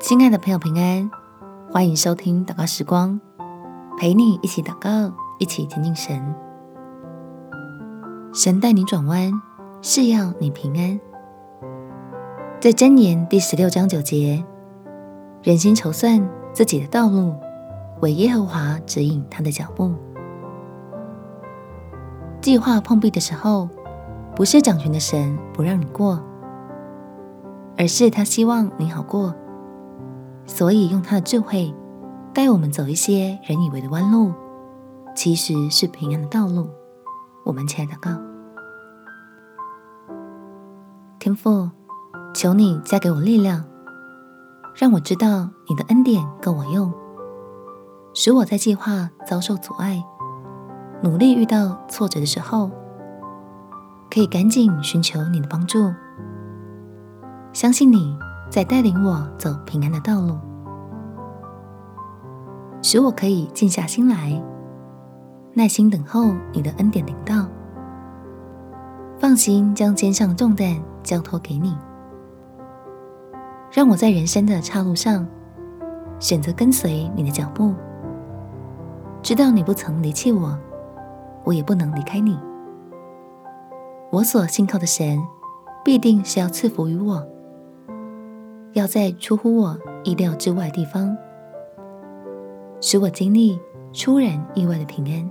[0.00, 1.10] 亲爱的朋友，平安！
[1.70, 3.20] 欢迎收听祷告时光，
[3.98, 6.34] 陪你一起祷告，一起亲近神。
[8.32, 9.30] 神带你转弯，
[9.82, 10.98] 是要你平安。
[12.58, 14.42] 在箴言第十六章九节，
[15.42, 17.34] 人心筹算自己的道路，
[18.00, 19.94] 为耶和华指引他的脚步。
[22.40, 23.68] 计划碰壁的时候，
[24.34, 26.24] 不是掌权的神不让你过，
[27.76, 29.34] 而是他希望你好过。
[30.50, 31.72] 所以用他的智慧
[32.34, 34.32] 带我们走一些人以为的弯路，
[35.14, 36.68] 其实是平安的道路。
[37.44, 38.10] 我们亲爱的祷告，
[41.20, 41.70] 天父，
[42.34, 43.64] 求你加给我力量，
[44.74, 46.92] 让我知道你的恩典够我用，
[48.12, 50.02] 使我在计划遭受阻碍、
[51.00, 52.72] 努力遇到挫折的时候，
[54.10, 55.94] 可以赶紧寻求你的帮助，
[57.52, 58.18] 相信你。
[58.50, 60.36] 在带领我走平安的道路，
[62.82, 64.42] 使我可以静下心来，
[65.54, 67.46] 耐心等候你的恩典临到，
[69.20, 71.76] 放心将肩上的重担交托给你，
[73.70, 75.24] 让我在人生的岔路上
[76.18, 77.72] 选择跟随你的脚步，
[79.22, 80.58] 知道你不曾离弃我，
[81.44, 82.36] 我也不能离开你，
[84.10, 85.22] 我所信靠的神
[85.84, 87.24] 必定是要赐福于我。
[88.72, 91.16] 要在出乎我意料之外地方，
[92.80, 93.58] 使我经历
[93.92, 95.30] 出人意外的平安。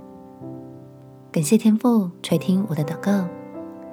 [1.32, 3.26] 感谢天父垂听我的祷告，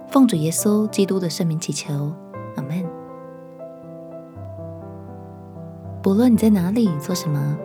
[0.10, 2.12] 奉主耶稣基督的圣名祈求，
[2.56, 2.86] 阿门。
[6.02, 7.58] 不论你在哪里做什么，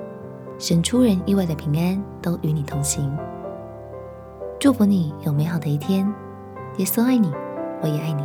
[0.59, 3.13] 神出人意外的平安都与你同行。
[4.61, 6.07] 祝福你有美好的一天。
[6.77, 7.31] 耶稣爱你，
[7.83, 8.23] 我也爱你。